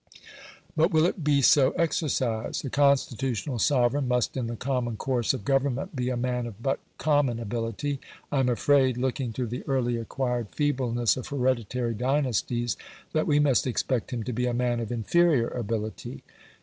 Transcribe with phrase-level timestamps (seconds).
[0.75, 2.65] But will it be so exercised?
[2.65, 6.79] A constitutional sovereign must in the common course of government be a man of but
[6.97, 7.99] common ability.
[8.31, 12.77] I am afraid, looking to the early acquired feebleness of hereditary dynasties,
[13.13, 16.23] that we must expect him to be a man of inferior ability.